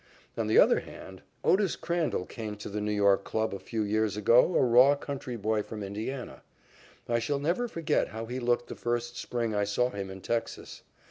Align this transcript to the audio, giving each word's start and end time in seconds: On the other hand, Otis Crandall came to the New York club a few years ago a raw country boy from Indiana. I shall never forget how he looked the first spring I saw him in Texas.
On 0.35 0.47
the 0.47 0.57
other 0.57 0.79
hand, 0.79 1.21
Otis 1.43 1.75
Crandall 1.75 2.25
came 2.25 2.55
to 2.55 2.69
the 2.69 2.81
New 2.81 2.91
York 2.91 3.23
club 3.23 3.53
a 3.53 3.59
few 3.59 3.83
years 3.83 4.17
ago 4.17 4.55
a 4.55 4.59
raw 4.63 4.95
country 4.95 5.35
boy 5.35 5.61
from 5.61 5.83
Indiana. 5.83 6.41
I 7.07 7.19
shall 7.19 7.37
never 7.37 7.67
forget 7.67 8.07
how 8.07 8.25
he 8.25 8.39
looked 8.39 8.69
the 8.69 8.75
first 8.75 9.15
spring 9.15 9.53
I 9.53 9.63
saw 9.65 9.91
him 9.91 10.09
in 10.09 10.21
Texas. 10.21 10.81